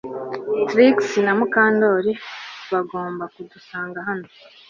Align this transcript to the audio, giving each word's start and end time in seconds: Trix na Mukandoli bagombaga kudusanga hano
Trix 0.67 0.97
na 1.25 1.31
Mukandoli 1.39 2.13
bagombaga 2.71 3.31
kudusanga 3.35 3.97
hano 4.07 4.25